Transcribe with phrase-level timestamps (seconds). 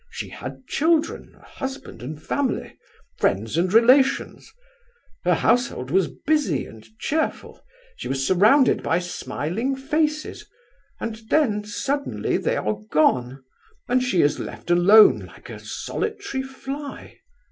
[0.09, 2.75] She had children, a husband and family,
[3.19, 4.51] friends and relations;
[5.25, 7.63] her household was busy and cheerful;
[7.97, 10.49] she was surrounded by smiling faces;
[10.99, 13.43] and then suddenly they are gone,
[13.87, 17.19] and she is left alone like a solitary fly...